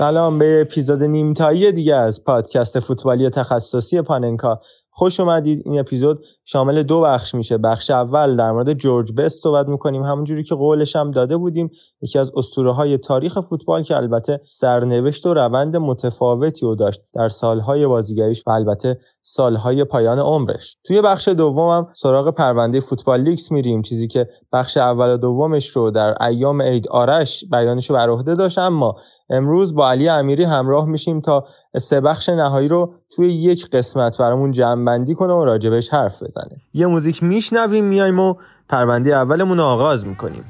[0.00, 4.60] سلام به اپیزود نیمتایی دیگه از پادکست فوتبالی تخصصی پاننکا.
[5.00, 5.62] خوش اومدید.
[5.64, 7.58] این اپیزود شامل دو بخش میشه.
[7.58, 10.02] بخش اول در مورد جورج بست صحبت می‌کنیم.
[10.02, 11.70] همونجوری که قولش هم داده بودیم
[12.02, 17.28] یکی از اسطوره های تاریخ فوتبال که البته سرنوشت و روند متفاوتی رو داشت در
[17.28, 20.76] سالهای بازیگریش و البته سالهای پایان عمرش.
[20.84, 23.82] توی بخش دومم سراغ پرونده فوتبال لیکس میریم.
[23.82, 28.34] چیزی که بخش اول و دومش رو در ایام عید آرش بیانش رو بر عهده
[28.34, 28.96] داشت اما
[29.30, 31.44] امروز با علی امیری همراه میشیم تا
[31.78, 36.56] سه بخش نهایی رو توی یک قسمت برامون جمع بندی کنه و راجبش حرف بزنه
[36.74, 38.34] یه موزیک میشنویم میایم و
[38.68, 40.44] پرونده اولمون رو آغاز می‌کنیم.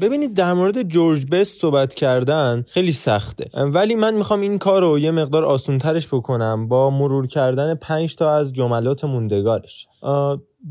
[0.00, 3.50] ببینید در مورد جورج بست صحبت کردن خیلی سخته.
[3.54, 8.34] ولی من می‌خوام این کار رو یه مقدار آسونترش بکنم با مرور کردن پنج تا
[8.34, 9.86] از جملات موندگارش.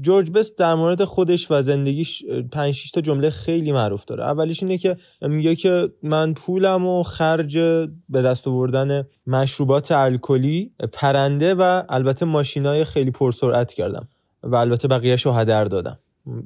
[0.01, 4.23] جورج بست در مورد خودش و زندگیش پنج تا جمله خیلی معروف داره.
[4.23, 7.57] اولیش اینه که میگه که من پولم و خرج
[8.09, 14.07] به دست آوردن مشروبات الکلی پرنده و البته ماشینای خیلی پرسرعت کردم
[14.43, 15.99] و البته بقیهش رو هدر دادم.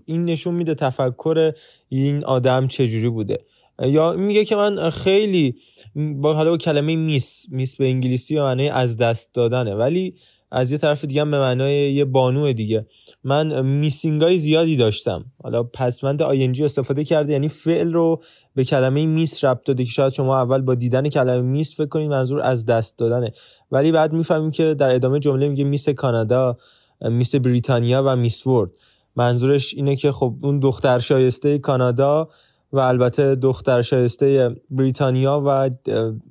[0.06, 1.52] این نشون میده تفکر
[1.90, 3.46] این آدم چجوری بوده.
[3.80, 5.56] یا میگه که من خیلی
[5.96, 9.75] با حالا با کلمه میس میس به انگلیسی و معنای از دست دادنه.
[9.75, 10.16] ولی
[10.52, 12.86] از یه طرف دیگه به معنای یه بانو دیگه.
[13.24, 15.25] من میسینگای زیادی داشتم.
[15.44, 18.22] حالا پسوند آینجی استفاده کرده یعنی فعل رو
[18.56, 22.09] به کلمه میس ربط داده که شاید شما اول با دیدن کلمه میس فکر کنید
[22.09, 23.31] منظور از دست دادنه.
[23.72, 26.58] ولی بعد می‌فهمیم که در ادامه جمله میگه Miss کانادا
[27.01, 28.69] Miss بریتانیا و Miss World.
[29.16, 32.29] منظورش اینه که خب اون دختر شایسته کانادا
[32.73, 35.69] و البته دختر شایسته بریتانیا و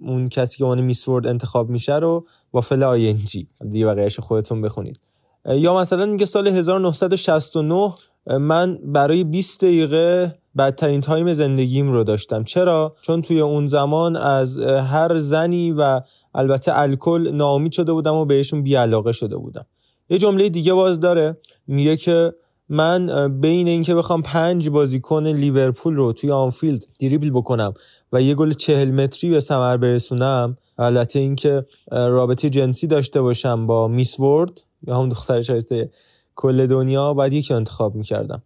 [0.00, 4.62] اون کسی که عنوان Miss World انتخاب میشه رو با فل آینجی دیگه بقیهش خودتون
[4.62, 5.00] بخونید.
[5.44, 7.94] یا مثلا میگه سال 1969
[8.26, 12.44] من برای 20 دقیقه بدترین time زندگیم رو داشتم.
[12.44, 16.00] چرا؟ چون توی اون زمان از هر زنی و
[16.34, 19.66] البته الکل ناامید شده بودم و بهشون بیعلاقه شده بودم.
[20.10, 21.36] یه جمله دیگه باز داره.
[21.66, 22.32] میگه که
[22.70, 27.74] من بین اینکه بخوام پنج بازیکن لیورپول رو توی آنفیلد دریبل بکنم
[28.12, 33.88] و یه گل چهل متری به ثمر برسونم البته اینکه رابطه جنسی داشته باشم با
[33.88, 35.90] میس ورد یا هم دختر شایسته
[36.34, 38.42] کل دنیا بعد یکی انتخاب می‌کردم.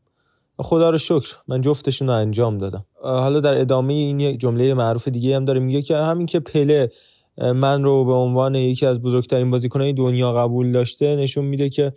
[0.59, 2.85] خدا رو شکر من جفتشون رو انجام دادم.
[3.03, 6.91] حالا در ادامه این جمله معروف دیگه هم داره میگه که همین که پله
[7.39, 11.93] من رو به عنوان یکی از بزرگترین بازیکنهای دنیا قبول داشته نشون میده که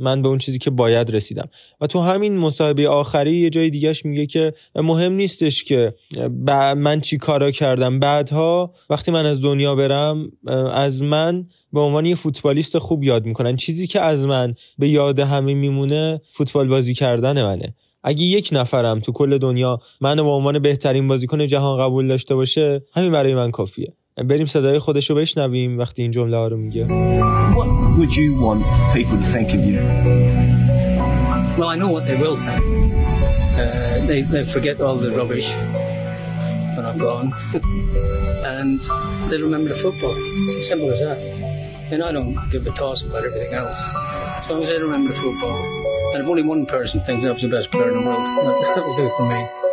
[0.00, 1.48] من به اون چیزی که باید رسیدم.
[1.80, 5.94] و تو همین مصاحبه آخری یه جای دیگهش میگه که مهم نیستش که
[6.76, 7.98] من چی کارا کردم.
[7.98, 10.30] بعدها وقتی من از دنیا برم
[10.72, 13.56] از من به عنوان یه فوتبالیست خوب یاد می‌کنن.
[13.56, 17.74] چیزی که از من به یاد همه میمونه فوتبال بازی کردن منه.
[18.02, 22.82] اگه یک نفرم تو کل دنیا من به عنوان بهترین بازیکن جهان قبول داشته باشه
[22.94, 23.92] همین برای من کافیه.
[24.16, 26.86] بریم صدای خودش رو بشنویم وقتی این جمله ها رو میگه.
[28.00, 28.64] Would you want
[28.94, 29.76] people to think of you?
[31.58, 32.64] Well, I know what they will think.
[33.58, 35.50] Uh, they, they forget all the rubbish
[36.76, 37.34] when I'm gone.
[38.46, 38.80] and
[39.30, 40.14] they'll remember the football.
[40.48, 41.18] It's as simple as that.
[41.92, 43.78] And I don't give a toss about everything else.
[43.92, 45.58] As long as they remember the football.
[46.14, 48.16] And if only one person thinks I was the best player in the world,
[48.76, 49.69] that will do for me.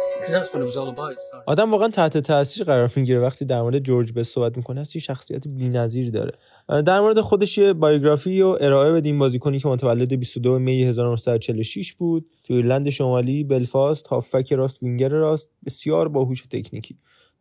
[1.45, 3.19] آدم واقعا تحت تاثیر قرار می‌گیره.
[3.19, 6.31] وقتی در مورد جورج بست صحبت می‌کنه هست شخصیت بی‌نظیر داره.
[6.67, 9.19] در مورد خودش یه biography و ارائه بدیم.
[9.19, 12.25] بازیکنی که متولد 22 می 1946 بود.
[12.43, 15.49] تو ایرلند شمالی بلفاست هافبک راست وینگر راست.
[15.65, 16.97] بسیار باهوش تکنیکی.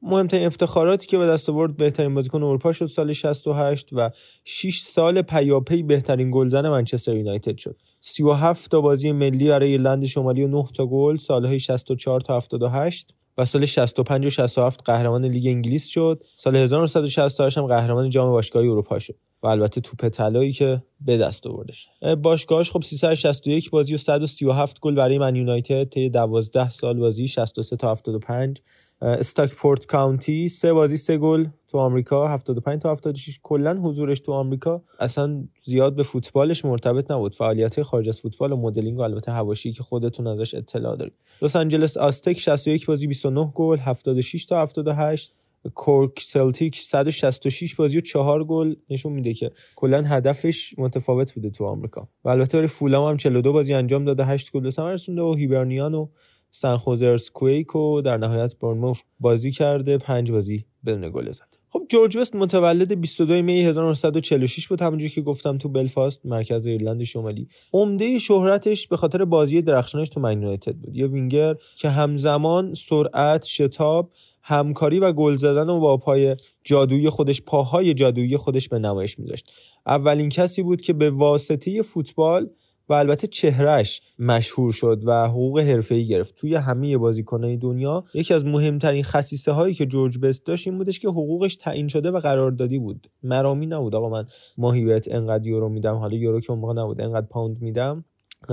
[0.06, 4.10] مهمترین افتخاراتی که به دست آورد بهترین بازیکن اروپا شد سال 68 و
[4.44, 7.76] 6 سال پیاپی بهترین گلزن منچستر یونایتد شد.
[8.00, 13.14] 37 تا بازی ملی برای ایرلند شمالی و 9 تا گل سالهای 64 تا 78
[13.38, 16.22] و سال 65 و 67 قهرمان لیگ انگلیس شد.
[16.36, 21.46] سال 1968 هم قهرمان جام باشگاهی اروپا شد و البته توپ طلایی که به دست
[21.46, 21.88] آوردش.
[22.22, 27.76] باشگاهش خب 361 بازی و 137 گل برای من یونایتد طی 12 سال بازی 63
[27.76, 28.60] تا 75
[29.02, 34.82] استاکپورت کاونتی سه بازی سه گل تو آمریکا 75 تا 76 کلا حضورش تو آمریکا
[35.00, 37.34] اصلا زیاد به فوتبالش مرتبط نبود.
[37.34, 41.14] فعالیت خارج از فوتبال و مدلینگ و البته هواشی که خودتون ازش اطلاع دارید.
[41.43, 45.32] لس آنجلس آستک 61 بازی 29 گل 76 تا 78
[45.75, 48.75] کورک سلتیک 166 بازی و 4 گل.
[48.90, 52.08] نشون میده که کلا هدفش متفاوت بوده تو آمریکا.
[52.25, 55.34] و البته برای فولام هم 42 بازی انجام داده 8 گل به ثمر رسونده و
[55.34, 56.08] هیبرنیان و
[56.58, 61.56] سن خوزه ارث‌کویک و در نهایت بورنموث بازی کرده پنج بازی بدون گل زد.
[61.68, 67.04] خب جورج بست متولد 22 می 1946 بود همونجوری که گفتم تو بلفاست مرکز ایرلند
[67.04, 67.48] شمالی.
[67.72, 70.96] عمده شهرتش به خاطر بازی درخشانش تو من یونایتد بود.
[70.96, 74.10] یه وینگر که همزمان سرعت شتاب
[74.42, 79.52] همکاری و گل زدن و با پای جادویی خودش پاهای جادویی خودش به نمایش میذاشت.
[79.86, 82.50] اولین کسی بود که به واسطه فوتبال
[82.88, 86.34] و البته چهرش مشهور شد و حقوق حرفه‌ای گرفت.
[86.34, 91.00] توی همه بازیکنهای دنیا یکی از مهمترین خصیصه هایی که جورج بست داشت این بودش
[91.00, 93.10] که حقوقش تعیین شده و قراردادی بود.
[93.22, 93.94] مرامی نبود.
[93.94, 94.26] آقا من
[94.58, 98.04] ماهی بهت انقدر یورو میدم حالا یورو که اون موقع نبود انقدر پوند میدم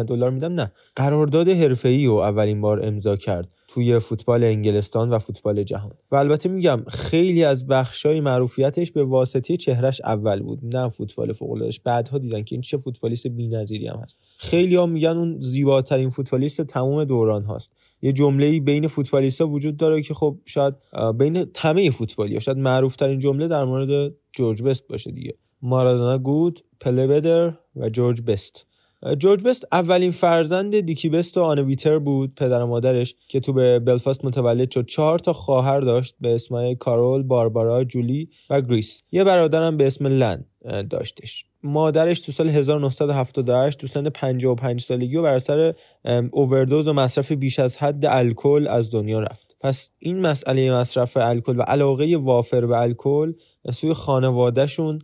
[0.08, 0.72] دلار میدم؟ نه.
[0.96, 3.50] قرارداد حرفه‌ای رو اولین بار امضا کرد.
[3.74, 5.92] توی فوتبال انگلستان و فوتبال جهان.
[6.12, 11.52] و البته میگم خیلی از بخشای معروفیتش به واسطه چهرش اول بود نه فوتبال فوق
[11.52, 14.18] العادهش بعدها دیدن که این چه فوتبالیست بی‌نظیری هم هست.
[14.38, 17.72] خیلی ها میگن اون زیباترین فوتبالیست تمام دوران هاست.
[18.02, 20.74] یه جمله بین فوتبالیستا وجود داره که خب شاید
[21.18, 25.34] بین همه فوتبالی شاید معروف ترین جمله در مورد جورج بست باشه دیگه.
[25.62, 28.68] مارادونا good پله better و جورج best.
[29.20, 33.54] جورج بست اولین فرزند دیکی بست و آن ویترز بود پدر و مادرش که تو
[33.54, 34.86] به بلفاست متولد شد.
[34.86, 39.04] چهار تا خواهر داشت به اسمای کارول باربارا جولی و گریس.
[39.12, 40.46] یه برادرم به اسم لن
[40.90, 41.46] داشتش.
[41.64, 45.74] مادرش تو سال 1978 تو سن 55 سالگی و بر اثر
[46.32, 49.56] اووردوز و مصرف بیش از حد الکل از دنیا رفت.
[49.62, 53.34] پس این مسئله مصرف الکل و علاقه وافر به الکل
[53.74, 55.00] سوی خانوادهشون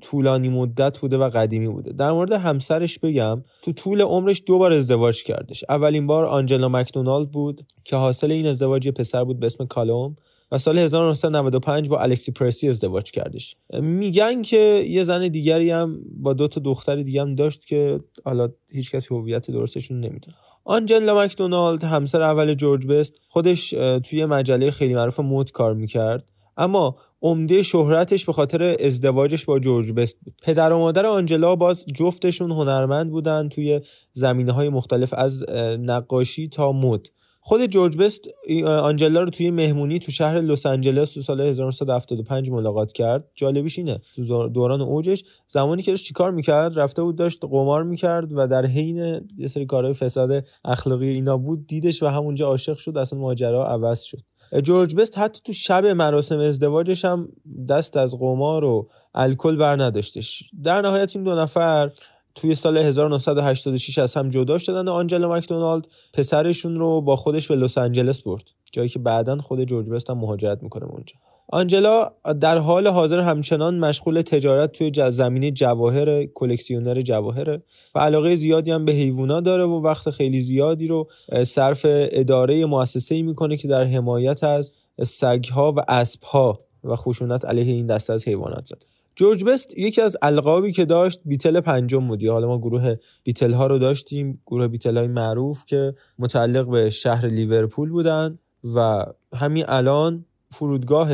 [0.00, 1.92] طولانی مدت بوده و قدیمی بوده.
[1.92, 5.64] در مورد همسرش بگم تو طول عمرش دو بار ازدواج کردش.
[5.68, 10.16] اولین بار آنجلا مکدونالد بود که حاصل این ازدواج پسر بود به اسم کالوم
[10.52, 13.56] و سال 1995 با الکسی پرسی ازدواج کردش.
[13.80, 18.48] میگن که یه زن دیگری هم با دو تا دختر دیگه هم داشت که حالا
[18.72, 20.36] هیچ کسی هویت درستشون نمی‌دونه.
[20.64, 23.70] آنجلا مکدونالد همسر اول جورج بست خودش
[24.04, 26.24] توی مجله خیلی معروف مود کار می‌کرد.
[26.56, 30.34] اما عمده شهرتش به خاطر ازدواجش با جورج بست بود.
[30.42, 33.80] پدر و مادر آنجلا باز جفتشون هنرمند بودن توی
[34.12, 35.50] زمینه های مختلف از
[35.80, 37.06] نقاشی تا مد.
[37.42, 38.20] خود جورج بست
[38.66, 43.30] آنجلا رو توی مهمونی تو شهر لس آنجلس تو سال 1975 ملاقات کرد.
[43.34, 48.32] جالبیش اینه تو دوران اوجش زمانی که داشت چیکار می‌کرد رفته بود داشت قمار می‌کرد
[48.32, 52.98] و در حین یه سری کارهای فساد اخلاقی اینا بود دیدش و همونجا عاشق شد
[52.98, 54.20] اصلا ماجرا عوض شد.
[54.58, 57.28] جورج بست حتی تو شب مراسم ازدواجش هم
[57.68, 60.50] دست از قمار و الکل بر نداشتش.
[60.64, 61.90] در نهایت این دو نفر
[62.34, 67.56] توی سال 1986 از هم جدا شدن و آنجلا مکدونالد پسرشون رو با خودش به
[67.56, 71.14] لس آنجلس برد جایی که بعدا خود جورج بست هم مهاجرت می‌کنه اونجا.
[71.52, 77.60] آنجلا در حال حاضر همچنان مشغول تجارت توی زمینه جواهر کلکسیونر جواهر
[77.94, 81.08] و علاقه زیادی هم به حیوونا داره و وقت خیلی زیادی رو
[81.42, 84.72] صرف اداره مؤسسه‌ای می‌کنه که در حمایت از
[85.04, 88.82] سگها و اسبها و خشونت علیه این دسته از حیوانات زد.
[89.16, 93.66] جورج بست یکی از القابی که داشت بیتل پنجم بودی حالا ما گروه بیتل ها
[93.66, 98.38] رو داشتیم گروه بیتل های معروف که متعلق به شهر لیورپول بودن
[98.74, 101.10] و همین الان فرودگاه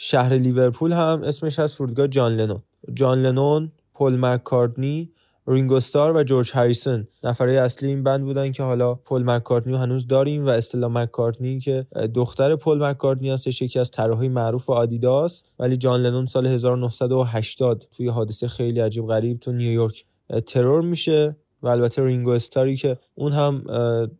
[0.00, 2.62] شهر لیورپول هم اسمش هست فرودگاه جان لنون.
[2.94, 5.12] جان لنون پل مککارتنی
[5.46, 7.08] رینگوستار و جورج هریسون.
[7.24, 11.60] نفره اصلی این بند بودن که حالا پل مککارتنی رو هنوز داریم و استلا مککارتنی
[11.60, 15.42] که دختر پل مککارتنی هستش یکی از طراحهای معروف آدیداس.
[15.58, 20.04] ولی جان لنون سال 1980 توی حادثه خیلی عجیب غریب تو نیویورک
[20.46, 21.36] ترور میشه.
[21.62, 23.64] و البته رینگو استاری که اون هم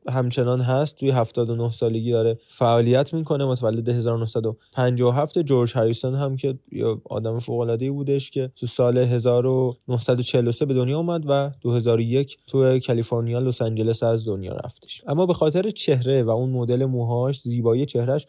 [0.09, 3.45] همچنان هست توی 79 سالگی داره فعالیت می‌کنه.
[3.45, 6.59] متولد 1957 جورج هریسون هم که
[7.05, 13.39] آدم فوق العاده بودش که تو سال 1943 به دنیا اومد و 2001 تو کالیفرنیا
[13.39, 15.03] لس آنجلس از دنیا رفتش.
[15.07, 18.27] اما به خاطر چهره و اون مدل موهاش زیبایی چهرهش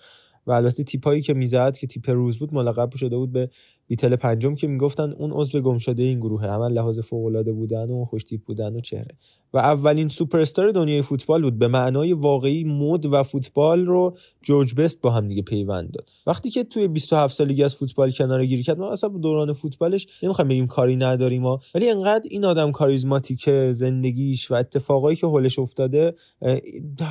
[0.47, 3.49] و البته تیپایی که می‌زد که تیپ روز بود ملقب شده بود به
[3.89, 7.89] بیتل پنجم که می‌گفتن اون عضو گم شده این گروه همه لحاظ فوق العاده بودن
[7.89, 9.15] و خوشتیپ بودن و چهره.
[9.53, 10.43] و اولین سوپر
[10.75, 15.41] دنیای فوتبال بود به معنای واقعی مد و فوتبال رو جورج بست با هم دیگه
[15.41, 16.09] پیوند داد.
[16.27, 20.47] وقتی که توی 27 سالگی از فوتبال کنار گیری کرد ما اصلا دوران فوتبالش نمی‌خوام
[20.47, 26.13] بگیم کاری نداریم ما ولی انقدر این آدم کاریزماتیکه زندگیش و اتفاقایی که حولش افتاده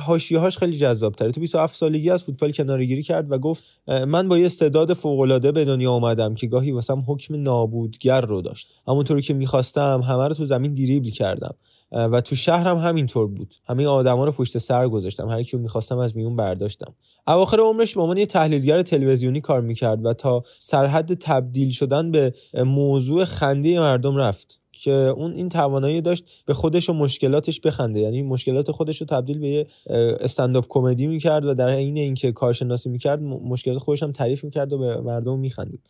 [0.05, 4.27] حاشیه‌هاش خیلی جذاب تره تو 27 سالگی از فوتبال کنار گیری کرد و گفت من
[4.27, 8.69] با یه استعداد فوق العاده به دنیا اومدم که واسم حکم نابودگر رو داشت.
[8.87, 11.55] همونطوری که می‌خواستم همه رو تو زمین دریبل کردم.
[11.91, 13.55] و تو شهرم هم همینطور بود.
[13.65, 15.29] همه آدما رو پشت سر گذاشتم.
[15.29, 16.93] هر کیو می‌خواستم از میون برداشتم.
[17.27, 22.33] اواخر عمرش به عنوان یه تحلیلگر تلویزیونی کار می‌کرد و تا سرحد تبدیل شدن به
[22.53, 24.59] موضوع خنده مردم رفت.
[24.71, 27.99] که اون این توانایی داشت به خودش و مشکلاتش بخنده.
[27.99, 29.67] یعنی مشکلات خودش رو تبدیل به یه
[30.19, 34.77] استنداپ کمدی می‌کرد و در عین اینکه کارشناسی می‌کرد مشکلات خودش هم تعریف می‌کرد و
[34.77, 35.81] به مردم میخندید.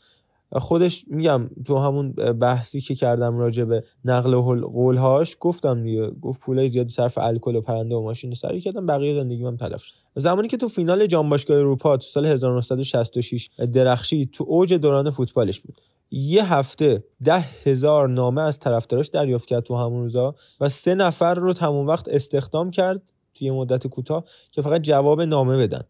[0.51, 6.69] خودش میگم تو همون بحثی که کردم راجع به نقل قولهاش گفتم دیگه گفت پولای
[6.69, 9.95] زیادی صرف الکل و پرنده و ماشین سری کردم بقیه زندگی هم تلف شد.
[10.15, 15.59] زمانی که تو فینال جام باشگاه اروپا تو سال 1966 درخشی تو اوج دوران فوتبالش
[15.59, 15.75] بود.
[16.11, 21.33] یه هفته ده هزار نامه از طرفداراش دریافت کرد تو همون روزا و سه نفر
[21.33, 23.01] رو تمام وقت استخدام کرد
[23.33, 25.83] توی مدت کوتاه که فقط جواب نامه بدن.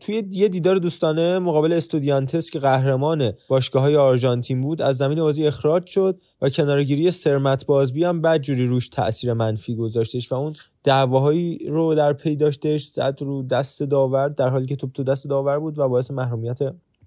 [0.00, 5.46] توی یه دیدار دوستانه مقابل استودیانتس که قهرمان باشگاه های آرژانتین بود از زمین بازی
[5.46, 10.52] اخراج شد و کنارگیری سرمت بازبی هم بد جوری روش تاثیر منفی گذاشتش و اون
[10.84, 15.28] دعواهایی رو در پی داشتش زد رو دست داور در حالی که توپ تو دست
[15.28, 16.58] داور بود و باعث محرومیت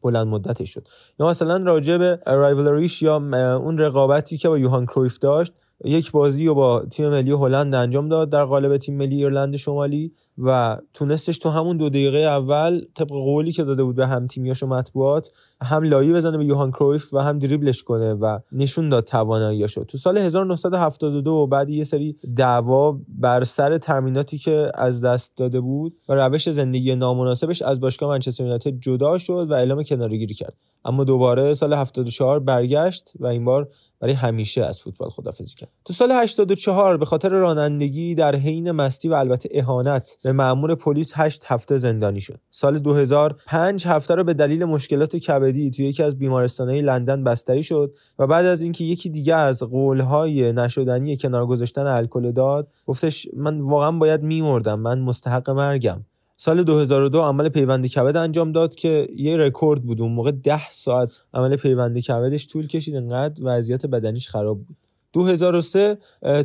[0.02, 0.88] بلند مدتش شد.
[1.20, 3.16] یا مثلا راجع به رایولریش یا
[3.58, 8.10] اون رقابتی که با یوهان کرویف داشت یک بازی رو با تیم ملی هلند انجام
[8.10, 13.08] داد در قالب تیم ملی ایرلند شمالی و تونستش تو همون دو دقیقه اول طبق
[13.08, 17.14] قولی که داده بود به هم تیمیاش و مطبوعات هم لایی بزنه به یوهان کرویف
[17.14, 19.84] و هم دریبلش کنه و نشون داد تواناییاشو.
[19.84, 25.98] تو سال 1972 بعد یه سری دعوا بر سر ترمیناتی که از دست داده بود
[26.10, 30.54] و روش زندگی نامناسبش از باشگاه منچستر یونایتد جدا شد و اعلام کنارگیری کرد.
[30.86, 35.70] اما دوباره سال 74 برگشت و این بار برای همیشه از فوتبال خدافزی کرد.
[35.86, 41.14] تو سال 84 به خاطر رانندگی در حین مستی و البته اهانت به مأمور پلیس
[41.16, 42.40] 8 هفته زندانی شد.
[42.52, 47.94] سال 2005 هفته رو به دلیل مشکلات کبدی توی یکی از بیمارستانهای لندن بستری شد
[48.20, 53.62] و بعد از اینکه یکی دیگه از قولهای نشدنی کنار گذاشتن الکل داد گفتش من
[53.62, 56.06] واقعا باید میمردم من مستحق مرگم.
[56.46, 60.02] سال 2002 عمل پیوند کبد انجام داد که یه رکورد بود.
[60.02, 62.96] اون موقع 10 ساعت عمل پیوند کبدش طول کشید.
[62.96, 64.78] انقدر وضعیت بدنیش خراب بود.
[65.16, 65.98] 2003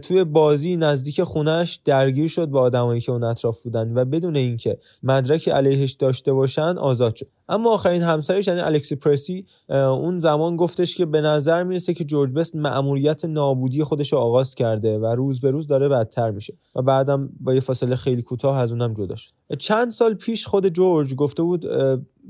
[0.02, 4.78] توی بازی نزدیک خونش درگیر شد با آدمایی که اون اطراف بودن و بدون اینکه
[5.02, 7.28] مدرکی علیهش داشته باشن آزاد شد.
[7.48, 12.32] اما آخرین همسرش یعنی الکسی پرسی اون زمان گفتش که به نظر می‌رسه که جورج
[12.32, 16.82] بست مأموریت نابودی خودش رو آغاز کرده و روز به روز داره بدتر میشه و
[16.82, 19.32] بعدم با یه فاصله خیلی کوتاه از اونم جدا شد.
[19.58, 21.66] چند سال پیش خود جورج گفته بود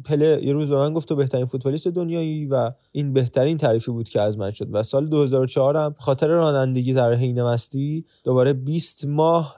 [0.05, 4.09] پله یه روز به من گفت تو بهترین فوتبالیست دنیایی و این بهترین تعریفی بود
[4.09, 4.69] که از من شد.
[4.73, 9.57] و سال 2004 هم خاطر رانندگی در حین مستی دوباره 20 ماه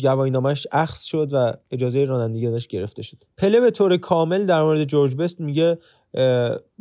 [0.00, 3.16] گواهینامش اخذ شد و اجازه رانندگی ازش گرفته شد.
[3.36, 5.78] پله به طور کامل در مورد جورج بست میگه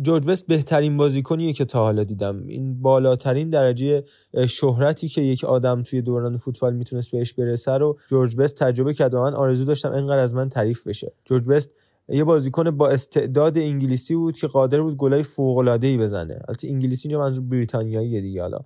[0.01, 2.47] جورج بست بهترین بازیکنیه که تا حالا دیدم.
[2.47, 4.03] این بالاترین درجه
[4.47, 9.13] شهرتی که یک آدم توی دوران فوتبال می‌تونست بهش برسه رو جورج بست تجربه کرد
[9.13, 11.11] و من آرزو داشتم انقدر از من تعریف بشه.
[11.25, 11.69] جورج بست
[12.09, 16.41] یه بازیکن با استعداد انگلیسی بود که قادر بود گلای فوق العاده ای بزنه.
[16.47, 18.59] البته انگلیسی اینجا منظور بریتانیایی دیگه حالا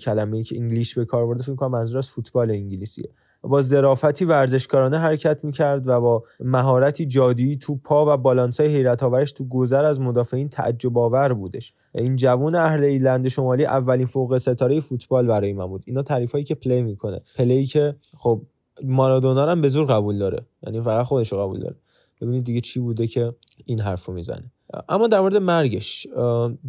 [0.00, 3.08] کلمه ای که English به کار برده فکر کنم منظور از فوتبال انگلیسیه.
[3.42, 9.32] با ظرافتی ورزشکارانه حرکت می‌کرد و با مهارتی جادویی تو پا و بالانسای حیرت آورش
[9.32, 11.74] تو گذر از مدافعین تعجب آور بودش.
[11.94, 15.82] این جوون اهل ایرلند شمالی اولین فوق ستاره فوتبال برای من بود.
[15.86, 17.20] اینا تعریفایی که پلی می‌کنه.
[17.36, 18.42] پلی که خب
[18.84, 20.46] مارادونا هم به زور قبول داره.
[20.62, 21.76] یعنی فقط خودش قبول داره.
[22.20, 24.52] ببینید دیگه چی بوده که این حرف رو می‌زنه.
[24.88, 26.06] اما در مورد مرگش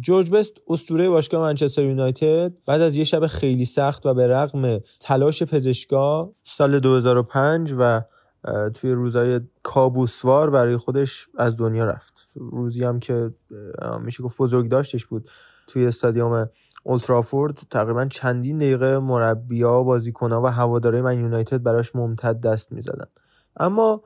[0.00, 4.80] جورج بست اسطوره باشگاه منچستر یونایتد بعد از یه شب خیلی سخت و به رغم
[5.00, 8.02] تلاش پزشکا سال 2005 و
[8.74, 12.28] توی روزای کابوسوار برای خودش از دنیا رفت.
[12.34, 13.30] روزی هم که
[14.00, 15.30] میشه گفت بزرگ داشتش بود
[15.66, 16.48] توی استادیوم
[16.84, 23.06] اولترافورد تقریبا چندین دقیقه مربیا بازیکنها و هواداره من یونایتد براش ممتد دست می‌زدن.
[23.56, 24.02] اما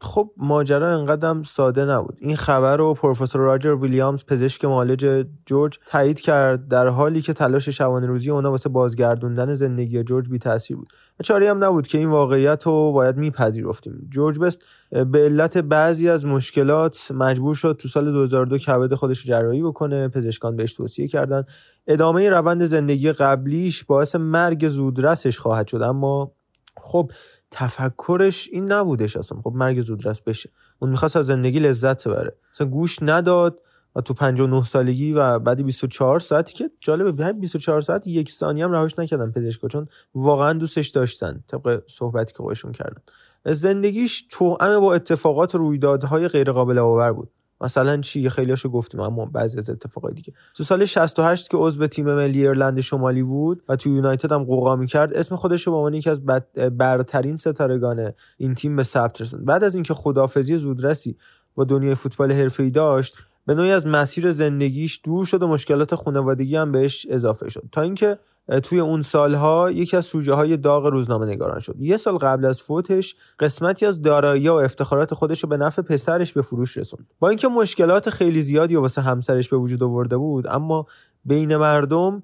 [0.00, 2.18] خب ماجرا انقدرم ساده نبود.
[2.20, 7.68] این خبر رو پروفسور راجر ویلیامز پزشک معالج جورج تایید کرد در حالی که تلاش
[7.68, 10.88] شبانه روزی اونا واسه بازگردوندن زندگی جورج بی تاثیر بود
[11.22, 14.08] چاری هم نبود که این واقعیت رو باید میپذیرفتیم.
[14.10, 19.62] جورج بست به علت بعضی از مشکلات مجبور شد تو سال 2002 کبد خودش جراحی
[19.62, 20.08] بکنه.
[20.08, 21.44] پزشکان بهش توصیه کردن.
[21.86, 25.82] ادامه روند زندگی قبلیش باعث مرگ زودرسش خواهد شد.
[25.82, 26.32] اما
[26.80, 27.10] خب
[27.50, 29.40] تفکرش این نبودش اصلا.
[29.40, 30.50] خب مرگ زودرس بشه.
[30.78, 32.36] اون می‌خواست از زندگی لذت ببره.
[32.52, 33.60] اصلا گوش نداد
[33.96, 38.72] و تو 59 سالگی و بعدی 24 ساعتی که جالبه 24 ساعت یک ثانیه هم
[38.72, 43.02] رهاش نکردن پزشکا چون واقعا دوستش داشتن طبق صحبتی که خودشون کردن.
[43.44, 47.30] زندگیش توأم با اتفاقات و رویدادهای غیر قابل باور بود.
[47.60, 50.32] مثلا چی؟ خیلیاشو گفتیم اما بعضی از اتفاقای دیگه.
[50.54, 54.76] تو سال 68 که عضو تیم ملی ایرلند شمالی بود و تو یونایتد هم قوقا
[54.76, 56.26] می‌کرد اسم خودش رو به عنوان یکی از
[56.72, 59.44] برترین ستارگان این تیم به ثبت رسوند.
[59.44, 61.16] بعد از اینکه خدافزی زودرسی
[61.54, 66.56] با دنیای فوتبال حرفه‌ای داشت به نوعی از مسیر زندگیش دور شد و مشکلات خانوادگی
[66.56, 67.62] هم بهش اضافه شد.
[67.72, 68.18] تا اینکه
[68.62, 71.74] توی اون سالها یکی از سوژه های داغ روزنامه نگاران شد.
[71.78, 76.32] یه سال قبل از فوتش قسمتی از دارایی و افتخارات خودش رو به نفع پسرش
[76.32, 77.06] به فروش رسوند.
[77.18, 80.86] با اینکه مشکلات خیلی زیادی واسه همسرش به وجود آورده بود اما
[81.24, 82.22] بین مردم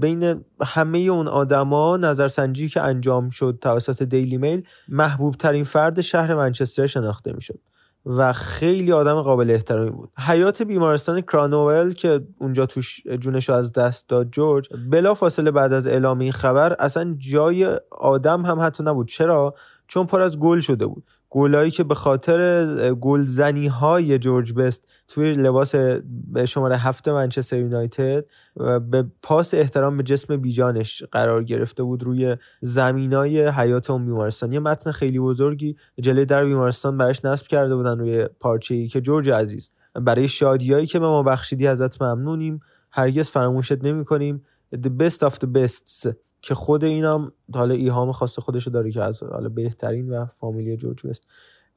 [0.00, 6.34] بین همه اون آدما نظرسنجی که انجام شد توسط دیلی میل محبوب ترین فرد شهر
[6.34, 7.58] منچستر شناخته می‌شد.
[8.06, 10.10] و خیلی آدم قابل احترامی بود.
[10.18, 15.86] حیات بیمارستان کرانوول که اونجا توش جونش از دست داد جورج بلا فاصله بعد از
[15.86, 19.08] اعلام این خبر اصلا جای آدم هم حتی نبود.
[19.08, 19.54] چرا؟
[19.88, 21.04] چون پر از گل شده بود.
[21.36, 25.74] گلایی که به خاطر گلزنی های جورج بست توی لباس
[26.48, 28.24] شماره هفت منچستر یونایتد
[28.90, 34.52] به پاس احترام به جسم بیجانش قرار گرفته بود روی زمینای حیات اون بیمارستان.
[34.52, 39.00] یه متن خیلی بزرگی جلوی در بیمارستان براش نصب کرده بودن روی پارچه ای که
[39.00, 39.72] جورج عزیز.
[39.94, 42.60] برای شادیایی که به ما بخشیدی ازت ممنونیم.
[42.90, 46.08] هرگز فراموشت نمی کنیم the best of the bests.
[46.44, 51.06] که خود اینم حالا ایهام خاص خودشو داره که از حالا بهترین و فامیلی جورج
[51.06, 51.26] وست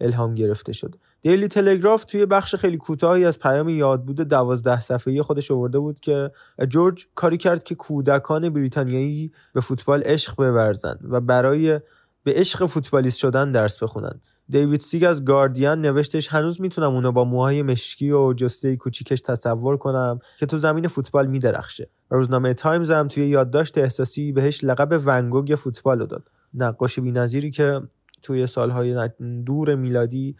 [0.01, 0.95] الهام گرفته شد.
[1.21, 6.31] دیلی تلگراف توی بخش خیلی کوتاهی از پیام یادبود دوازده صفحه‌ای خودش آورده بود که
[6.69, 11.79] جورج کاری کرد که کودکان بریتانیایی به فوتبال عشق بورزند و برای
[12.23, 17.23] به عشق فوتبالیست شدن درس بخونن دیوید سیگ از گاردین نوشتش هنوز می‌تونم اونو با
[17.23, 21.89] موهای مشکی و جثه کوچیکش تصور کنم که تو زمین فوتبال میدرخشه.
[22.11, 26.23] و روزنامه تایمز هم توی یادداشت احساسی بهش لقب ونگوگ فوتبال رو داد.
[26.53, 27.81] نقاش بی‌نظیری که
[28.21, 29.09] توی سالهای
[29.45, 30.35] دور میلادی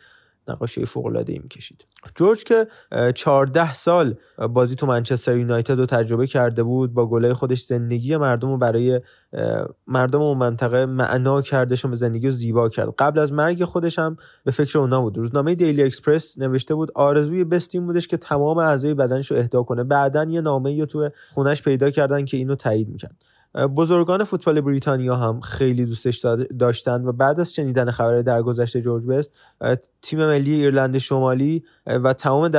[0.50, 2.68] نقاشی فوق العاده ای می‌کشید جورج که
[3.16, 4.16] 14 سال
[4.54, 9.02] بازی تو منچستر یونایتد رو تجربه کرده بود با گلای خودش زندگی مردم رو برای
[9.88, 12.94] مردم و منطقه معنا کردش و زندگی رو زیبا کرد.
[13.00, 15.18] قبل از مرگ خودش هم به فکر اونا بود.
[15.18, 19.84] روزنامه دیلی اکسپرس نوشته بود آرزوی بستیم بودش که تمام اعضای بدنش رو اهدا کنه.
[19.84, 23.16] بعدا یه نامه رو تو خونش پیدا کردن که اینو تایید می‌کرد.
[23.56, 26.26] بزرگان فوتبال بریتانیا هم خیلی دوستش
[26.60, 29.32] داشتند و بعد از شنیدن خبر درگذشت جورج بست
[30.02, 32.52] تیم ملی ایرلند شمالی و تمام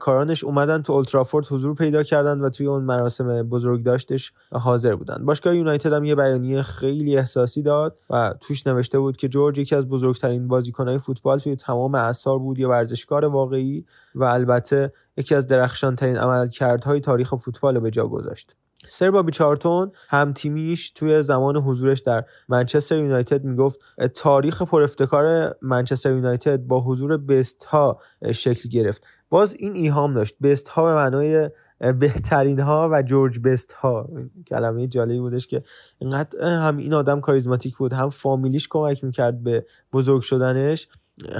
[0.00, 5.24] کارانش اومدن تو اولترافورد حضور پیدا کردن و توی اون مراسم بزرگ داشتش حاضر بودن.
[5.24, 9.74] باشگاه یونایتد هم یه بیانیه خیلی احساسی داد و توش نوشته بود که جورج یکی
[9.74, 15.46] از بزرگترین بازیکنهای فوتبال توی تمام اعصار بود یه ورزشکار واقعی و البته یکی از
[15.46, 18.56] درخشانترین عملکردهای تاریخ فوتبال به جا گذاشت.
[18.88, 23.80] سر بابی چارتون هم تیمیش توی زمان حضورش در منچستر یونایتد می‌گفت
[24.14, 28.00] تاریخ پر افتکار منچستر یونایتد با حضور بست ها
[28.32, 29.06] شکل گرفت.
[29.30, 30.36] باز این ایهام داشت.
[30.42, 31.50] بست ها به معنای
[31.98, 34.08] بهترین ها و جورج بست ها
[34.46, 35.62] کلمه جالبی بودش که
[35.98, 40.88] اینقدر هم این آدم کاریزماتیک بود هم فامیلیش کمک می‌کرد به بزرگ شدنش.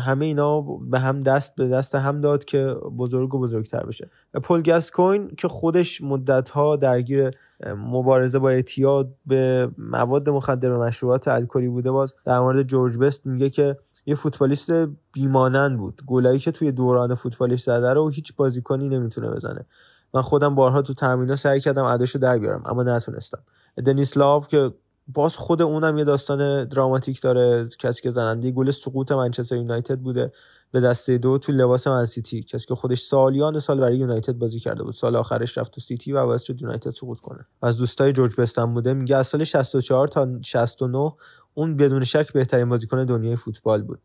[0.01, 4.11] همه اینا به هم دست به دست هم داد که بزرگ و بزرگتر بشه.
[4.43, 7.31] پل گاسکوین که خودش مدت ها درگیر
[7.77, 13.27] مبارزه با اعتیاد به مواد مخدر و مشروبات الکلی بوده باز در مورد جورج بست
[13.27, 14.73] میگه که یه فوتبالیست
[15.13, 16.03] بیمانند بود.
[16.07, 19.67] گلایی که توی دوران فوتبالش زده رو هیچ بازیکنی نمی‌تونه بزنه.
[20.15, 23.39] من خودم بارها تو ترمینا سعی کردم عداشو در بیارم اما نتونستم.
[23.87, 24.73] دنیس لاو که
[25.09, 27.69] باز خود اونم یه داستان دراماتیک داره.
[27.79, 30.33] کسی که زننده گل سقوط منچستر یونایتد بوده
[30.71, 32.43] به دسته دو تو لباس من سیتی.
[32.43, 34.95] کسی که خودش سالیان سال برای یونایتد بازی کرده بود.
[34.95, 37.47] سال آخرش رفت تو سیتی و باعث شد یونایتد سقوط کنه.
[37.63, 41.13] از دوستای جورج بستن بوده میگه از سال 64 تا 69
[41.55, 44.01] اون بدون شک بهترین بازیکن دنیای فوتبال بود.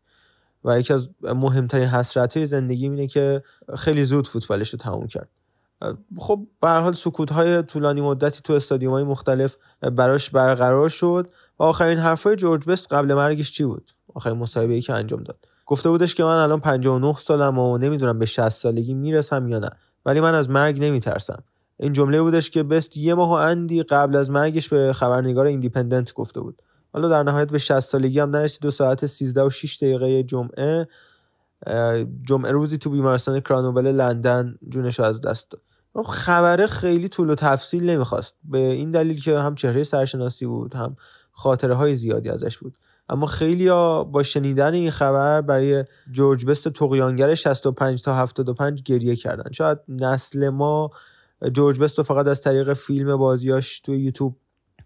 [0.64, 3.42] و یکی از مهمترین حسرت های زندگی اینه که
[3.76, 5.28] خیلی زود فوتبالش رو تموم کرد.
[6.18, 9.56] خب به حال سکوت های طولانی مدتی تو استادیوم های مختلف
[9.92, 14.80] براش برقرار شد و آخرین حرفای جورج بست قبل مرگش چی بود؟ آخرین مصاحبه ای
[14.80, 15.38] که انجام داد.
[15.66, 19.70] گفته بودش که من الان 59 سالم و نمی‌دونم به 60 سالگی می‌رسم یا نه
[20.06, 21.42] ولی من از مرگ نمیترسم.
[21.76, 26.12] این جمله بودش که بست یه ماه و اندی قبل از مرگش به خبرنگار ایندیپندنت
[26.12, 26.62] گفته بود.
[26.92, 30.88] حالا در نهایت به 60 سالگی هم نرسید دو ساعت 13 و 6 دقیقه جمعه
[32.22, 35.62] جمعه روزی تو بیمارستان کرانوبل لندن جونش از دست داد.
[36.06, 38.34] خبره خیلی طول و تفصیل نمی‌خواست.
[38.44, 40.96] به این دلیل که هم چهره سرشناسی بود هم
[41.32, 42.78] خاطره های زیادی ازش بود.
[43.08, 49.16] اما خیلی ها با شنیدن این خبر برای جورج بست تقیانگر 65 تا 75 گریه
[49.16, 49.52] کردن.
[49.52, 50.90] شاید نسل ما
[51.52, 54.36] جورج بست فقط از طریق فیلم بازیاش توی یوتیوب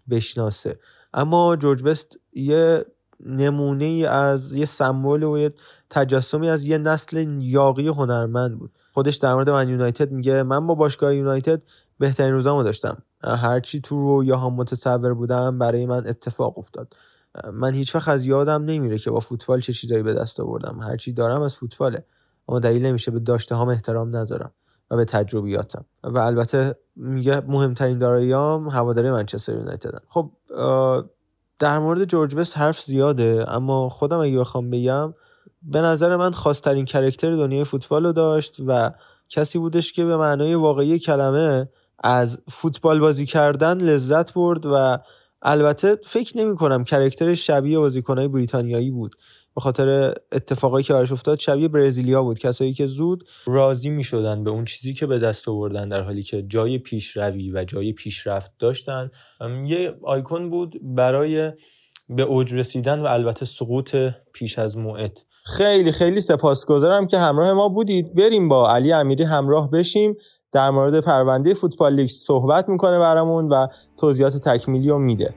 [0.09, 0.79] بشناسه.
[1.13, 2.85] اما جورج بست یه
[3.25, 5.53] نمونه از یه سمبل و یه
[5.89, 8.71] تجسمی از یه نسل یاقی هنرمند بود.
[8.93, 11.61] خودش در مورد من یونایتد میگه من با باشگاه یونایتد
[11.99, 12.97] بهترین روزامو داشتم.
[13.23, 16.93] هرچی تو هم متصور بودم برای من اتفاق افتاد.
[17.53, 20.79] من هیچ وقت از یادم نمیره که با فوتبال چه چیزایی به دست آوردم.
[20.79, 22.05] هرچی دارم از فوتباله
[22.49, 24.51] اما دلیل نمیشه به داشته هم احترام نذارم
[24.91, 25.85] و به تجربیاتم.
[26.03, 29.99] و البته میگه مهمترین داراییام هواداری منچستر یونایتدن.
[30.07, 30.31] خب
[31.59, 35.13] در مورد جورج بست حرف زیاده اما خودم اگه بخوام بگم
[35.63, 38.91] به نظر من خواسترین کرکتر دنیای فوتبال رو داشت و
[39.29, 41.69] کسی بودش که به معنای واقعی کلمه
[42.03, 44.97] از فوتبال بازی کردن لذت برد و
[45.41, 49.15] البته فکر نمی کنم کرکتر شبیه بازیکنهای بریتانیایی بود.
[49.55, 54.43] به خاطر اتفاقایی که براش افتاد شبیه برزیلیا بود کسایی که زود راضی می شدن
[54.43, 58.51] به اون چیزی که به دست آوردن در حالی که جای پیشروی و جای پیشرفت
[58.59, 59.11] داشتن.
[59.65, 61.51] یه آیکون بود برای
[62.09, 63.95] به اوج رسیدن و البته سقوط
[64.33, 65.19] پیش از موعد.
[65.45, 68.15] خیلی خیلی سپاسگزارم که همراه ما بودید.
[68.15, 70.17] بریم با علی امیری همراه بشیم.
[70.51, 75.33] در مورد پرونده فوتبال لیگ صحبت می‌کنه برامون و توضیحات تکمیلی رو میده.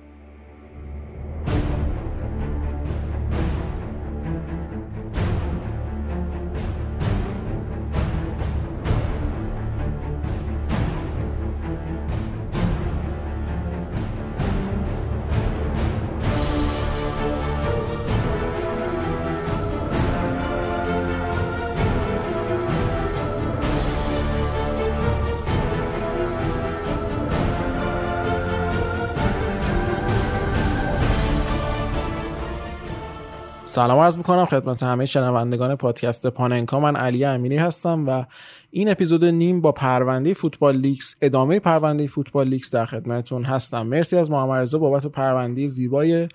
[33.77, 36.81] سلام عرض می‌کنم خدمت همه شنوندگان پادکست پاننکا.
[36.81, 38.25] من علی امیری هستم و
[38.71, 43.87] این اپیزود نیم با پرونده فوتبال لیکس ادامه پرونده فوتبال لیکس در خدمتتون هستم.
[43.87, 46.29] مرسی از محمد بابت پرونده زیبای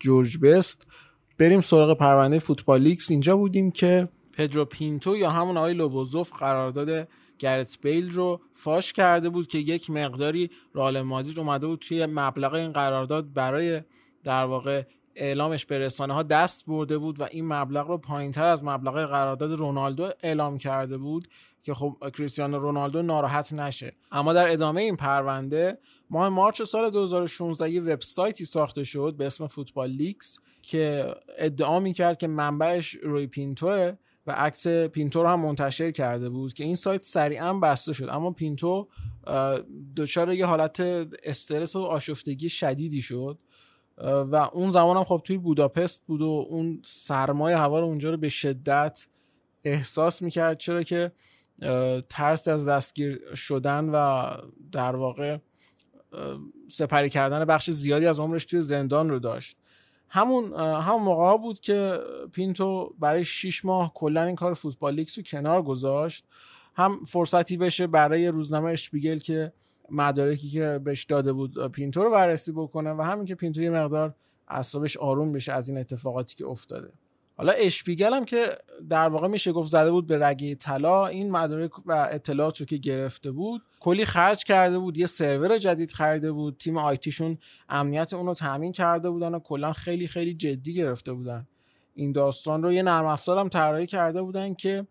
[0.00, 0.86] جورج بست.
[1.38, 7.08] بریم سراغ پرونده فوتبال لیکس اینجا بودیم که پدرو پینتو یا همون آقای لوبوزوف قرارداد
[7.38, 12.54] گرت بیل رو فاش کرده بود که یک مقداری رئال مادرید اومده بود توی مبلغ
[12.54, 13.82] این قرارداد برای
[14.24, 14.82] در واقع
[15.16, 18.94] اعلامش به رسانه ها دست برده بود و این مبلغ رو پایین تر از مبلغ
[18.94, 21.28] قرارداد رونالدو اعلام کرده بود
[21.62, 23.92] که خب کریستیانو رونالدو ناراحت نشه.
[24.12, 25.78] اما در ادامه این پرونده
[26.10, 32.18] ماه March سال 2016 یه وبسایتی ساخته شد به اسم فوتبال لیکس که ادعا می‌کرد
[32.18, 33.92] که منبعش روی پینتوه
[34.26, 38.08] و عکس پینتو رو هم منتشر کرده بود که این سایت سریعا بسته شد.
[38.08, 38.88] اما پینتو
[39.96, 40.80] دچار یه حالت
[41.22, 43.38] استرس و آشفتگی شدیدی شد.
[44.02, 48.16] و اون زمان هم خب توی بوداپست بود و اون سرمای هوا رو اونجا رو
[48.16, 49.06] به شدت
[49.64, 50.58] احساس می‌کرد.
[50.58, 51.12] چرا که
[52.08, 54.26] ترس از دستگیر شدن و
[54.72, 55.38] در واقع
[56.68, 59.56] سپری کردن بخش زیادی از عمرش توی زندان رو داشت.
[60.08, 61.98] همون همون موقع بود که
[62.32, 66.24] پینتو برای 6 ماه کلا این کار فوتبال لیکس رو کنار گذاشت.
[66.74, 69.52] هم فرصتی بشه برای روزنامه اشپیگل که
[69.92, 74.14] مدارکی که بهش داده بود پینتو رو بررسی بکنه و همین که پینتو یه مقدار
[74.48, 76.92] اعصابش آروم بشه از این اتفاقاتی که افتاده.
[77.36, 78.46] حالا اشپیگل هم که
[78.88, 82.76] در واقع میشه گفت زده بود به رگه طلا این مدارک و اطلاعات رو که
[82.76, 88.26] گرفته بود کلی خرج کرده بود یه سرور جدید خریده بود تیم آیتیشون امنیت اون
[88.26, 91.46] رو تامین کرده بودن و کلا خیلی خیلی جدی گرفته بودن.
[91.94, 94.86] این داستان رو یه نرم افزار طراحی کرده بودن که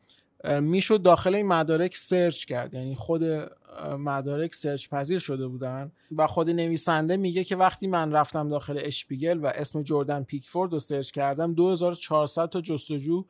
[0.62, 2.74] می‌شد داخل این مدارک search کرد.
[2.74, 3.24] یعنی خود
[4.00, 9.40] مدارک search پذیر شده بودن و خود نویسنده میگه که وقتی من رفتم داخل اشپیگل
[9.40, 13.26] و اسم جردن پیکفورد رو search کردم 2400 تا جستجو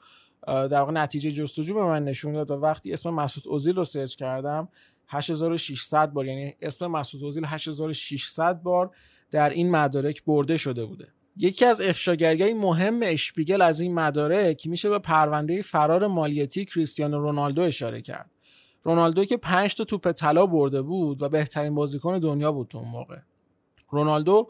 [0.48, 4.16] در واقع نتیجه جستجو به من نشون داد و وقتی اسم مسعود اوزیل رو search
[4.16, 4.70] کردم
[5.08, 8.92] 8600 بار یعنی اسم مسعود اوزیل 8600 بار
[9.32, 11.08] در این مدارک برده شده بوده.
[11.38, 17.62] یکی از افشاگری مهم اشپیگل از این مدارک میشه به پرونده فرار مالیاتی کریستیانو رونالدو
[17.62, 18.32] اشاره کرد.
[18.84, 22.88] رونالدو که 5 تا توپ طلا برده بود و بهترین بازیکن دنیا بود تو اون
[22.88, 23.18] موقع.
[23.90, 24.48] رونالدو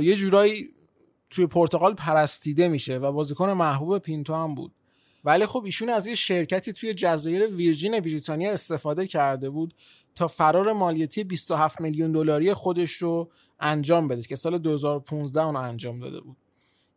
[0.00, 0.68] یه جورایی
[1.30, 4.72] توی پرتغال پرستیده میشه و بازیکن محبوب پینتو هم بود.
[5.24, 9.74] ولی خب ایشون از یه شرکتی توی جزایر ویرجین بریتانیا استفاده کرده بود
[10.16, 16.00] تا فرار مالیاتی 27 میلیون دلاری خودش رو انجام بده که سال 2015 اون انجام
[16.00, 16.36] داده بود.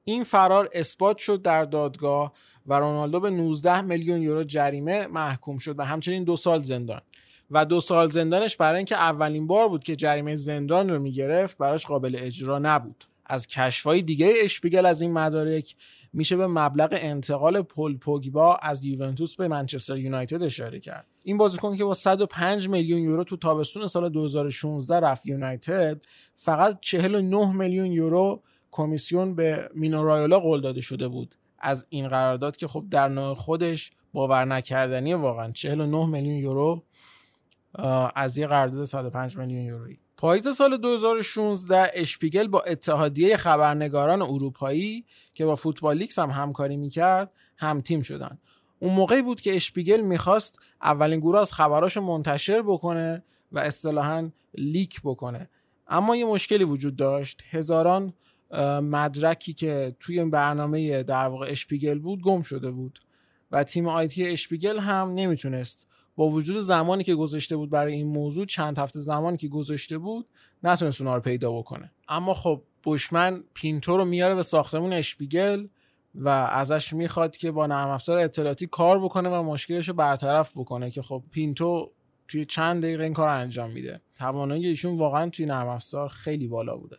[0.03, 2.33] این فرار اثبات شد در دادگاه
[2.65, 7.01] و رونالدو به 19 میلیون یورو جریمه محکوم شد و همچنین دو سال زندان.
[7.51, 11.85] و دو سال زندانش برای اینکه اولین بار بود که جریمه زندان رو می‌گرفت براش
[11.85, 13.05] قابل اجرا نبود.
[13.25, 15.75] از کشفای دیگه اشپیگل از این مدارک
[16.13, 21.05] میشه به مبلغ انتقال پل پوگبا از یوونتوس به منچستر یونایتد اشاره کرد.
[21.23, 26.01] این بازیکن که با 105 میلیون یورو تو تابستون سال 2016 رفت یونایتد
[26.35, 28.41] فقط 49 میلیون یورو
[28.71, 31.35] کمیسیون به مینو رایولا قول داده شده بود.
[31.59, 36.83] از این قرارداد که خب در نوع خودش باور نکردنی واقعا 49 میلیون یورو
[38.15, 39.99] از یه قرارداد 105 میلیون یورویی.
[40.19, 47.31] پاییز سال 2016 اشپیگل با اتحادیه خبرنگاران اروپایی که با فوتبال لیکس هم همکاری می‌کرد
[47.57, 48.37] هم تیم شدن.
[48.79, 55.01] اون موقعی بود که اشپیگل می‌خواست اولین گروه از خبراش منتشر بکنه و اصطلاحا leak
[55.03, 55.49] بکنه.
[55.87, 57.41] اما یه مشکلی وجود داشت.
[57.49, 58.13] هزاران
[58.81, 62.99] مدرکی که توی برنامه در واقع اشپیگل بود گم شده بود
[63.51, 65.88] و تیم IT اشپیگل هم نمی‌تونست
[66.19, 70.27] با وجود زمانی که گذاشته بود برای این موضوع چند هفته زمانی که گذاشته بود
[70.63, 71.91] نتونست اونا رو پیدا بکنه.
[72.09, 75.67] اما خب بوشمن پینتو رو میاره به ساختمون اشپیگل
[76.15, 80.91] و ازش می‌خواد که با نرم افزار اطلاعاتی کار بکنه و مشکلش رو برطرف بکنه
[80.91, 81.91] که خب پینتو
[82.27, 84.01] توی چند دقیقه این کار انجام میده.
[84.15, 86.97] توانایی ایشون واقعا توی نرم افزار خیلی بالا بوده.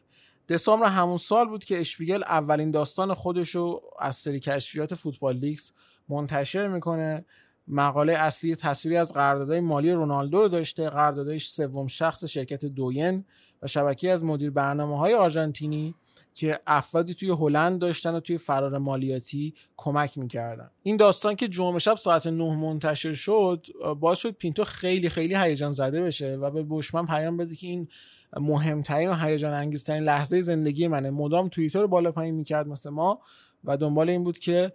[0.48, 5.72] دسامبر همون سال بود که اشپیگل اولین داستان خودش رو از سری کشفیات فوتبال لیکس
[6.08, 7.24] منتشر می‌کنه
[7.72, 10.90] مقاله اصلی تصویری از قراردادهای مالی رونالدو رو داشته.
[10.90, 13.24] قراردادش سوم شخص شرکت دوین
[13.62, 15.94] و شبکه از مدیر برنامه های آرژانتینی
[16.34, 20.70] که افرادی توی هلند داشتن و توی فرار مالیاتی کمک می‌کردن.
[20.82, 23.66] این داستان که جمعه شب ساعت 9 منتشر شد
[24.00, 27.88] باعث شد پینتو خیلی خیلی هیجان زده بشه و به بوشمن پیام بده که این
[28.36, 31.10] مهمترین و هیجان انگیزترین لحظه زندگی منه.
[31.10, 33.20] مدام توییتر رو بالا پایین می‌کرد مثل ما
[33.64, 34.72] و دنبال این بود که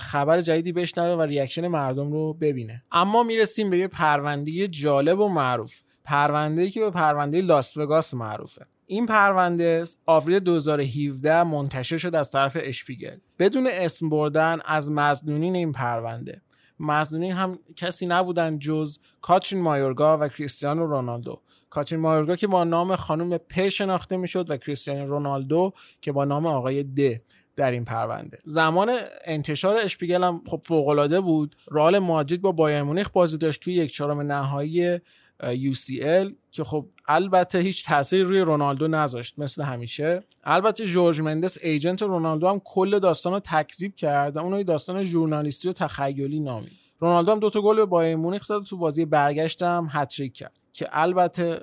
[0.00, 2.82] خبر جدیدی بشنوه و reaction مردم رو ببینه.
[2.92, 5.82] اما می‌رسیم به یه پرونده جالب و معروف.
[6.04, 8.66] پرونده که به پرونده لاس وگاس معروفه.
[8.86, 13.16] این پرونده آوریل 2017 منتشر شد از طرف اشپیگل.
[13.38, 16.42] بدون اسم بردن از مزنونین این پرونده.
[16.80, 21.40] مزنونین هم کسی نبودن جز کاترین مایورگا و کریستیانو رونالدو.
[21.70, 26.46] کاترین مایورگا که با نام خانم پ شناخته می‌شد و کریستیانو رونالدو که با نام
[26.46, 27.22] آقای د.
[27.58, 28.38] در این پرونده.
[28.44, 28.90] زمان
[29.24, 31.56] انتشار اشپیگل هم خب فوق العاده بود.
[31.70, 34.98] رئال مادرید با بایر مونیخ بازی داشت توی یک چهارم نهایی
[35.42, 40.22] UCL که خب البته هیچ تاثیری روی رونالدو نذاشت مثل همیشه.
[40.44, 45.72] البته جورج مندس ایجنت رونالدو هم کل داستان رو تکذیب کرد اون داستان ژورنالیستی و
[45.72, 46.72] تخیلی نامید.
[46.98, 50.52] رونالدو هم دو تا گل به بایرن مونیخ زد تو بازی برگشت هم هتریک کرد
[50.72, 51.60] که البته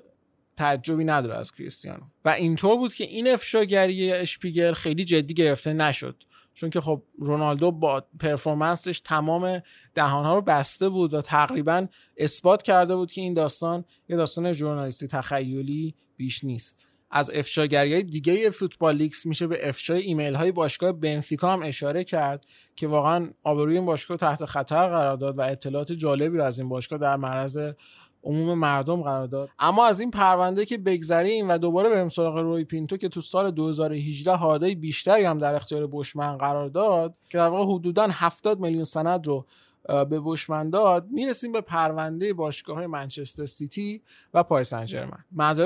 [0.55, 2.03] تعجبی نداره از کریستیانو.
[2.25, 6.23] و اینطور بود که این افشاگری اشپیگل خیلی جدی گرفته نشد.
[6.53, 9.61] چون که خب رونالدو با performance ش تمام
[9.93, 11.87] دهانها رو بسته بود و تقریبا
[12.17, 16.87] اثبات کرده بود که این داستان یه داستان ژورنالیستی تخیلی بیش نیست.
[17.11, 22.03] از افشاگری های دیگه فوتبال لیکس میشه به افشای ایمیل های باشگاه بنفیکا هم اشاره
[22.03, 26.59] کرد که واقعا آبروی این باشگاه تحت خطر قرار داد و اطلاعات جالبی رو از
[26.59, 27.57] این باشگاه در معرض
[28.25, 29.49] عموم مردم قرار داد.
[29.59, 33.51] اما از این پرونده که بگذریم و دوباره بریم سراغ روی پینتو که تو سال
[33.51, 38.59] 2018 هارد های بیشتری هم در اختیار بوشمن قرار داد که در واقع حدودا 70
[38.59, 39.45] میلیون سند رو
[39.87, 44.01] به بوشمن داد می‌رسیم به پرونده باشگاه منچستر سیتی
[44.33, 44.85] و پاریس سن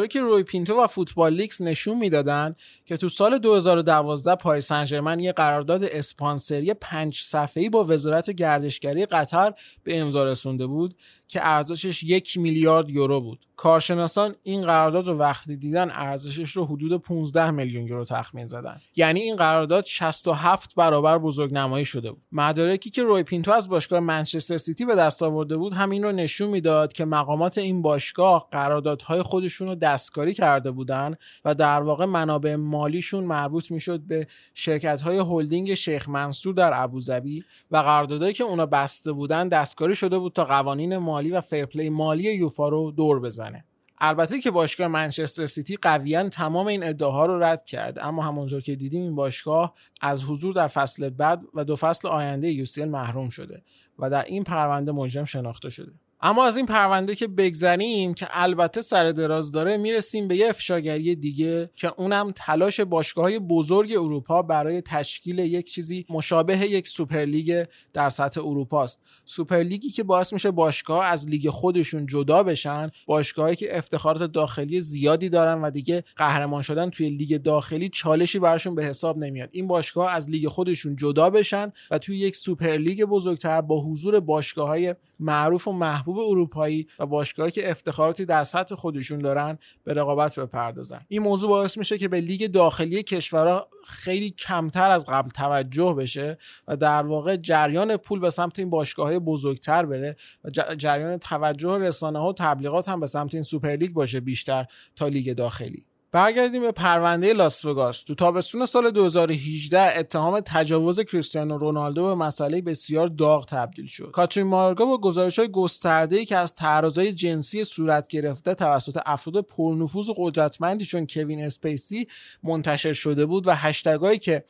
[0.08, 2.56] که روی پینتو و فوتبال لیکس نشون می‌دادن
[2.86, 9.54] که تو سال 2012 پاریس سن یه قرارداد اسپانسری پنج صفحه‌ای با وزارت گردشگری قطر
[9.84, 10.96] به امضا رسونده بود
[11.28, 13.46] که ارزشش یک میلیارد یورو بود.
[13.56, 18.82] کارشناسان این قرارداد رو وقتی دیدن ارزشش رو حدود 15 میلیون یورو تخمین زدن.
[18.96, 22.24] یعنی این قرارداد 67 برابر بزرگ نمایی شده بود.
[22.32, 26.50] مدارکی که روی پینتو از باشگاه منچستر سیتی به دست آورده بود همین رو نشون
[26.50, 32.56] می‌داد که مقامات این باشگاه قراردادهای خودشون رو دستکاری کرده بودن و در واقع منابع
[32.56, 38.66] مالیشون مربوط می‌شد به شرکت های هلدینگ شیخ منصور در ابوظبی و قراردادهایی که اونا
[38.66, 43.20] بسته بودن دستکاری شده بود تا قوانین مالی و fair play مالی یوفا رو دور
[43.20, 43.66] بزنه.
[44.02, 48.00] البته که باشگاه منچستر سیتی قویا تمام این ادعاها رو رد کرد.
[48.00, 52.52] اما همونطور که دیدیم این باشگاه از حضور در فصل بعد و دو فصل آینده
[52.52, 53.64] UCL محروم شده
[54.00, 55.92] و در این پرونده مجرم شناخته شده.
[56.22, 61.16] اما از این پرونده که بگذریم که البته سر دراز داره می‌رسیم به یه افشاگری
[61.16, 68.10] دیگه که اونم تلاش باشگاه بزرگ اروپا برای تشکیل یک چیزی مشابه یک سوپرلیگ در
[68.10, 73.78] سطح اروپا است سوپرلیگی که باعث میشه باشگاه از لیگ خودشون جدا بشن باشگاهایی که
[73.78, 79.18] افتخارات داخلی زیادی دارن و دیگه قهرمان شدن توی لیگ داخلی چالشی براشون به حساب
[79.18, 79.50] نمیاد.
[79.52, 84.68] این باشگاه از لیگ خودشون جدا بشن و توی یک سوپرلیگ بزرگتر با حضور باشگاه
[84.68, 90.40] های معروف و محبوب اروپایی و باشگاهی که افتخاراتی در سطح خودشون دارن به رقابت
[90.40, 91.02] بپردازن.
[91.08, 96.38] این موضوع باعث میشه که به لیگ داخلی کشورها خیلی کمتر از قبل توجه بشه
[96.68, 102.20] و در واقع جریان پول به سمت این باشگاه بزرگتر بره و جریان توجه رسانه
[102.20, 105.86] ها و تبلیغات هم به سمت این سوپرلیگ باشه بیشتر تا لیگ داخلی.
[106.12, 108.04] برگردیم به پرونده لاس وگاس.
[108.04, 114.12] تو تابستون سال 2018 اتهام تجاوز کریستیانو رونالدو به مسئله بسیار داغ تبدیل شد.
[114.12, 120.10] کاترین مارگا با گزارش های گسترده که از تعرضای جنسی صورت گرفته توسط افراد پرنفوذ
[120.10, 122.08] و قدرتمندی چون کوین اسپیسی
[122.44, 124.44] منتشر شده بود و هشتگایی که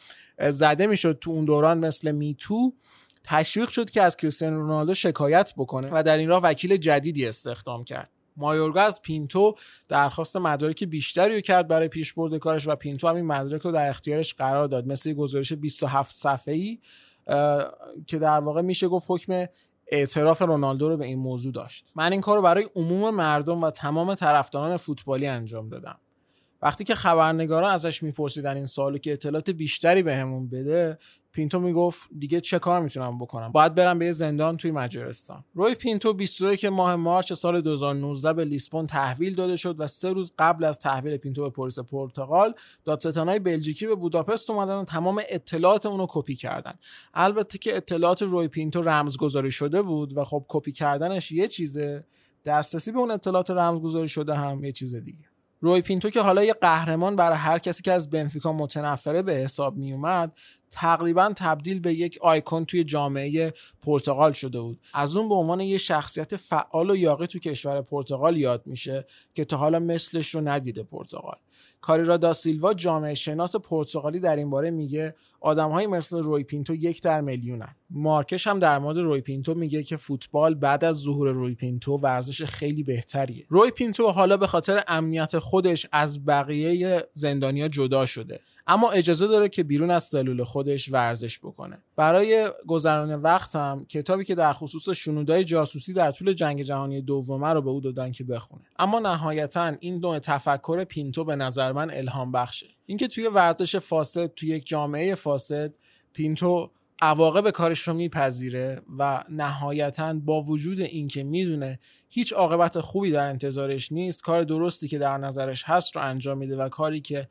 [0.50, 2.74] زده می‌شد تو اون دوران مثل میتو
[3.24, 7.84] تشویق شد که از کریستیانو رونالدو شکایت بکنه و در این راه وکیل جدیدی استخدام
[7.84, 8.19] کرد.
[8.40, 9.56] مایورگا از پینتو
[9.88, 14.34] درخواست مدارک بیشتری رو کرد برای پیشبرد کارش و پینتو همین مدارک رو در اختیارش
[14.34, 14.88] قرار داد.
[14.88, 16.80] مثل گزارش 27 صفحه‌ای
[18.08, 19.46] که در واقع میشه گفت حکم
[19.88, 21.92] اعتراف رونالدو رو به این موضوع داشت.
[21.96, 26.00] من این کار رو برای عموم مردم و تمام طرفداران فوتبالی انجام دادم.
[26.62, 30.98] وقتی که خبرنگارا ازش میپرسیدن این سوالو که اطلاعات بیشتری بهمون بده
[31.32, 35.44] پینتو می‌گفت دیگه چه کار می‌تونم بکنم؟ باید برم به یه زندان توی مجارستان.
[35.54, 40.32] روی پینتو 21 ماه مارچ سال 2019 به لیسبون تحویل داده شد و سه روز
[40.40, 42.54] قبل از تحویل پینتو به پلیس پرتغال
[42.86, 46.74] دادستانای بلژیکی به بوداپست اومدن و تمام اطلاعات اونو کپی کردن.
[47.14, 52.06] البته که اطلاعات روی پینتو رمزگذاری شده بود و خب کپی کردنش یه چیزه
[52.46, 55.29] دسترسی به اون اطلاعات رمزگذاری شده هم یه چیز دیگه.
[55.62, 59.78] روی پینتو که حالا یه قهرمان برای هر کسی که از بنفیکا متنفره به حساب
[59.78, 59.94] می
[60.72, 64.80] تقریبا تبدیل به یک آیکون توی جامعه پرتغال شده بود.
[64.94, 69.46] از اون به عنوان یه شخصیت فعال و یاغی تو کشور پرتغال یاد میشه که
[69.46, 71.38] تا حالا مثلش رو ندیده پرتغال.
[71.82, 77.02] کاریرا دا سیلوا جامعه شناس پرتغالی در این باره میگه آدمهایی مثل روی پینتو یک
[77.02, 77.76] در میلیونن.
[77.90, 82.44] مارکش هم در مورد روی پینتو میگه که فوتبال بعد از ظهور روی پینتو ورزش
[82.44, 83.46] خیلی بهتریه.
[83.50, 88.40] روی پینتو حالا به خاطر امنیت خودش از بقیه زندانیا جدا شده.
[88.72, 91.78] اما اجازه داره که بیرون از سلول خودش ورزش بکنه.
[91.96, 97.54] برای گذران وقت هم کتابی که در خصوص شنودای جاسوسی در طول جنگ جهانی دومه
[97.54, 98.62] رو به او دادن که بخونه.
[98.80, 102.68] اما نهایتا این نوع تفکر پینتو به نظر من الهام بخشه.
[102.86, 105.76] اینکه توی ورزش فاسد توی یک جامعه فاسد
[106.14, 111.80] پینتو عواقب کارش رو میپذیره و نهایتا با وجود اینکه می‌دونه
[112.10, 116.58] هیچ عاقبت خوبی در انتظارش نیست کار درستی که در نظرش هست رو انجام میده
[116.58, 117.28] و کاری که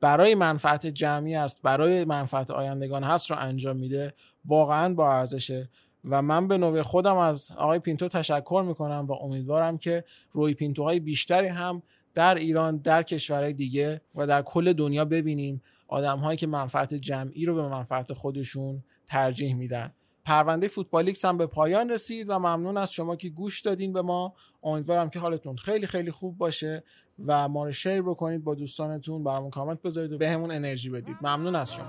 [0.00, 4.14] برای منفعت جمعی است برای منفعت آیندگان هست رو انجام میده.
[4.44, 5.70] واقعا با ارزشه.
[6.04, 11.00] و من به نوبه خودم از آقای پینتو تشکر می‌کنم و امیدوارم که روی پینتوهای
[11.00, 11.82] بیشتری هم
[12.14, 17.54] در ایران در کشورهای دیگه و در کل دنیا ببینیم آدمهایی که منفعت جمعی رو
[17.54, 19.92] به منفعت خودشون ترجیح میدن.
[20.24, 24.34] پرونده فوتبالیکس هم به پایان رسید و ممنون از شما که گوش دادین به ما.
[24.62, 26.84] امیدوارم که حالتون خیلی خیلی خوب باشه
[27.26, 31.16] و ما رو شیر بکنید با دوستانتون برامون کامنت بذارید و بهمون به انرژی بدید.
[31.22, 31.86] ممنون از شما.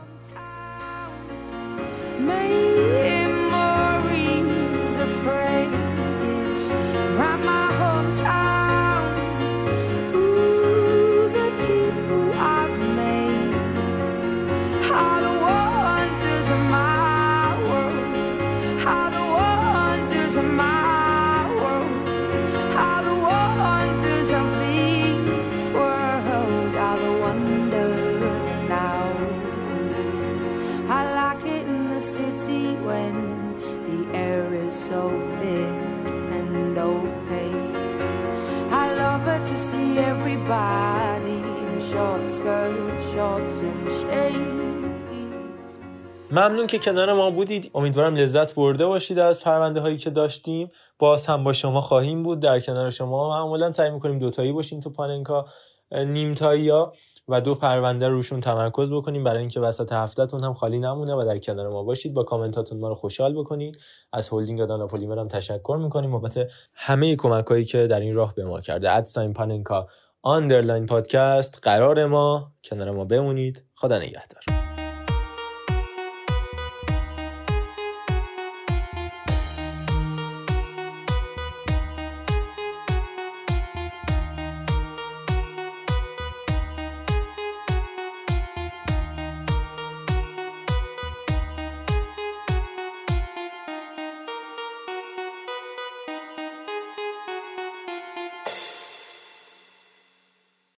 [46.32, 47.72] ممنون که کنار ما بودید.
[47.76, 50.72] امیدوارم لذت برده باشید از پرونده هایی که داشتیم.
[51.00, 52.40] باز هم با شما خواهیم بود.
[52.40, 55.46] در کنار شما معمولا سعی می‌کنیم دوتایی باشیم تو پاننکا
[55.92, 56.94] نیمتایی ها
[57.28, 59.24] و دو پرونده روشون تمرکز بکنیم.
[59.24, 62.14] برای اینکه وسط هفتهتون هم خالی نمونه و در کنار ما باشید.
[62.14, 63.78] با کامنتاتون ما رو خوشحال بکنید.
[64.14, 66.12] از هلدینگ دانا پلیمر هم تشکر می‌کنیم.
[66.12, 68.92] بابت همه کمک هایی که در این راه به ما کرده.
[68.92, 69.88] at sign پاننکا
[70.24, 73.64] underline پادکست قرار ما کنار ما بمونید.
[73.76, 74.71] خدا نگهدار.